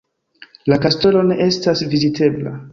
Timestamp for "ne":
1.29-1.39